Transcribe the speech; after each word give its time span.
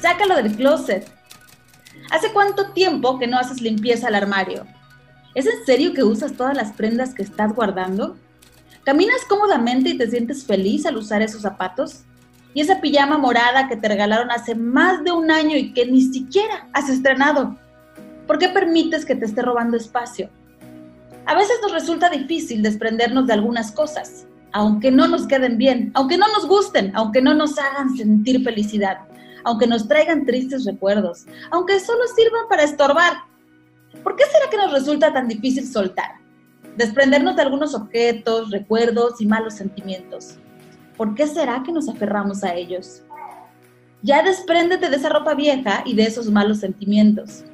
Sácalo 0.00 0.36
del 0.36 0.56
closet. 0.56 1.10
¿Hace 2.10 2.32
cuánto 2.32 2.72
tiempo 2.72 3.18
que 3.18 3.26
no 3.26 3.38
haces 3.38 3.60
limpieza 3.60 4.08
al 4.08 4.14
armario? 4.14 4.66
¿Es 5.34 5.46
en 5.46 5.64
serio 5.66 5.92
que 5.92 6.02
usas 6.02 6.32
todas 6.32 6.56
las 6.56 6.72
prendas 6.72 7.14
que 7.14 7.22
estás 7.22 7.54
guardando? 7.54 8.16
¿Caminas 8.84 9.24
cómodamente 9.28 9.90
y 9.90 9.98
te 9.98 10.08
sientes 10.08 10.44
feliz 10.44 10.86
al 10.86 10.96
usar 10.96 11.20
esos 11.20 11.42
zapatos? 11.42 12.04
¿Y 12.54 12.62
esa 12.62 12.80
pijama 12.80 13.18
morada 13.18 13.68
que 13.68 13.76
te 13.76 13.86
regalaron 13.86 14.30
hace 14.30 14.54
más 14.54 15.04
de 15.04 15.12
un 15.12 15.30
año 15.30 15.56
y 15.56 15.74
que 15.74 15.84
ni 15.84 16.00
siquiera 16.00 16.68
has 16.72 16.88
estrenado? 16.88 17.58
¿Por 18.26 18.38
qué 18.38 18.48
permites 18.48 19.04
que 19.04 19.14
te 19.14 19.26
esté 19.26 19.42
robando 19.42 19.76
espacio? 19.76 20.30
A 21.28 21.34
veces 21.34 21.58
nos 21.60 21.72
resulta 21.72 22.08
difícil 22.08 22.62
desprendernos 22.62 23.26
de 23.26 23.34
algunas 23.34 23.70
cosas, 23.70 24.26
aunque 24.52 24.90
no 24.90 25.06
nos 25.06 25.26
queden 25.26 25.58
bien, 25.58 25.90
aunque 25.92 26.16
no 26.16 26.26
nos 26.32 26.48
gusten, 26.48 26.90
aunque 26.96 27.20
no 27.20 27.34
nos 27.34 27.58
hagan 27.58 27.94
sentir 27.94 28.42
felicidad, 28.42 29.00
aunque 29.44 29.66
nos 29.66 29.86
traigan 29.86 30.24
tristes 30.24 30.64
recuerdos, 30.64 31.26
aunque 31.50 31.80
solo 31.80 32.00
sirvan 32.16 32.48
para 32.48 32.62
estorbar. 32.64 33.12
¿Por 34.02 34.16
qué 34.16 34.24
será 34.24 34.48
que 34.50 34.56
nos 34.56 34.72
resulta 34.72 35.12
tan 35.12 35.28
difícil 35.28 35.66
soltar? 35.66 36.18
desprendernos 36.78 37.34
de 37.34 37.42
algunos 37.42 37.74
objetos, 37.74 38.50
recuerdos 38.52 39.20
y 39.20 39.26
malos 39.26 39.54
sentimientos. 39.54 40.38
¿Por 40.96 41.14
qué 41.16 41.26
será 41.26 41.62
que 41.64 41.72
nos 41.72 41.88
aferramos 41.88 42.44
a 42.44 42.54
ellos? 42.54 43.02
Ya 44.00 44.22
despréndete 44.22 44.88
de 44.88 44.96
esa 44.96 45.08
ropa 45.08 45.34
vieja 45.34 45.82
y 45.84 45.96
de 45.96 46.04
esos 46.04 46.30
malos 46.30 46.60
sentimientos. 46.60 47.44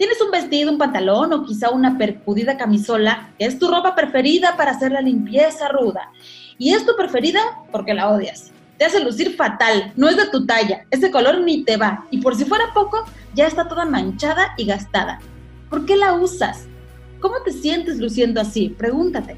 Tienes 0.00 0.18
un 0.22 0.30
vestido, 0.30 0.72
un 0.72 0.78
pantalón 0.78 1.30
o 1.34 1.44
quizá 1.44 1.68
una 1.68 1.98
percudida 1.98 2.56
camisola 2.56 3.34
que 3.38 3.44
es 3.44 3.58
tu 3.58 3.68
ropa 3.68 3.94
preferida 3.94 4.56
para 4.56 4.70
hacer 4.70 4.92
la 4.92 5.02
limpieza 5.02 5.68
ruda. 5.68 6.10
Y 6.56 6.72
es 6.72 6.86
tu 6.86 6.96
preferida 6.96 7.38
porque 7.70 7.92
la 7.92 8.08
odias. 8.08 8.50
Te 8.78 8.86
hace 8.86 9.04
lucir 9.04 9.36
fatal, 9.36 9.92
no 9.96 10.08
es 10.08 10.16
de 10.16 10.28
tu 10.28 10.46
talla, 10.46 10.86
ese 10.90 11.10
color 11.10 11.40
ni 11.40 11.64
te 11.64 11.76
va. 11.76 12.06
Y 12.10 12.22
por 12.22 12.34
si 12.34 12.46
fuera 12.46 12.72
poco, 12.72 13.04
ya 13.34 13.46
está 13.46 13.68
toda 13.68 13.84
manchada 13.84 14.54
y 14.56 14.64
gastada. 14.64 15.20
¿Por 15.68 15.84
qué 15.84 15.96
la 15.96 16.14
usas? 16.14 16.64
¿Cómo 17.20 17.34
te 17.44 17.52
sientes 17.52 17.98
luciendo 17.98 18.40
así? 18.40 18.70
Pregúntate. 18.70 19.36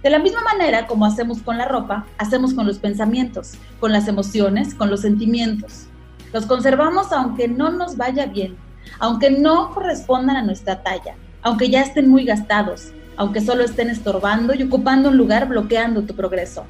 De 0.00 0.10
la 0.10 0.20
misma 0.20 0.42
manera 0.42 0.86
como 0.86 1.06
hacemos 1.06 1.42
con 1.42 1.58
la 1.58 1.66
ropa, 1.66 2.06
hacemos 2.18 2.54
con 2.54 2.68
los 2.68 2.78
pensamientos, 2.78 3.54
con 3.80 3.90
las 3.90 4.06
emociones, 4.06 4.76
con 4.76 4.90
los 4.90 5.00
sentimientos. 5.00 5.86
Los 6.32 6.46
conservamos 6.46 7.10
aunque 7.10 7.48
no 7.48 7.72
nos 7.72 7.96
vaya 7.96 8.26
bien, 8.26 8.56
aunque 8.98 9.30
no 9.30 9.70
correspondan 9.70 10.36
a 10.36 10.42
nuestra 10.42 10.82
talla, 10.82 11.14
aunque 11.42 11.70
ya 11.70 11.82
estén 11.82 12.08
muy 12.08 12.24
gastados, 12.24 12.92
aunque 13.16 13.40
solo 13.40 13.64
estén 13.64 13.90
estorbando 13.90 14.54
y 14.54 14.62
ocupando 14.62 15.08
un 15.08 15.16
lugar 15.16 15.48
bloqueando 15.48 16.02
tu 16.02 16.14
progreso. 16.14 16.64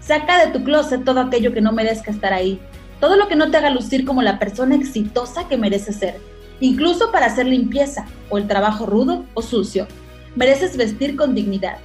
Saca 0.00 0.44
de 0.44 0.52
tu 0.52 0.64
closet 0.64 1.04
todo 1.04 1.20
aquello 1.20 1.52
que 1.52 1.60
no 1.60 1.72
merezca 1.72 2.10
estar 2.10 2.32
ahí, 2.32 2.60
todo 3.00 3.16
lo 3.16 3.28
que 3.28 3.36
no 3.36 3.50
te 3.50 3.56
haga 3.56 3.70
lucir 3.70 4.04
como 4.04 4.22
la 4.22 4.38
persona 4.38 4.74
exitosa 4.74 5.48
que 5.48 5.56
mereces 5.56 5.96
ser 5.96 6.20
incluso 6.60 7.12
para 7.12 7.26
hacer 7.26 7.46
limpieza 7.46 8.06
o 8.30 8.38
el 8.38 8.46
trabajo 8.46 8.86
rudo 8.86 9.24
o 9.34 9.42
sucio. 9.42 9.86
Mereces 10.34 10.76
vestir 10.76 11.16
con 11.16 11.34
dignidad. 11.34 11.78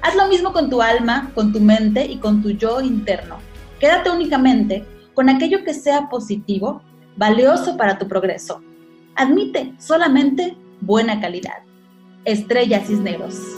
Haz 0.00 0.14
lo 0.16 0.28
mismo 0.28 0.52
con 0.52 0.70
tu 0.70 0.80
alma, 0.80 1.30
con 1.34 1.52
tu 1.52 1.60
mente 1.60 2.06
y 2.06 2.18
con 2.18 2.42
tu 2.42 2.50
yo 2.50 2.80
interno. 2.80 3.38
Quédate 3.80 4.10
únicamente 4.10 4.84
con 5.14 5.28
aquello 5.28 5.64
que 5.64 5.74
sea 5.74 6.08
positivo, 6.08 6.82
valioso 7.18 7.76
para 7.76 7.98
tu 7.98 8.06
progreso. 8.06 8.62
Admite 9.16 9.74
solamente 9.78 10.56
buena 10.80 11.20
calidad. 11.20 11.64
Estrella 12.24 12.80
Cisneros. 12.80 13.57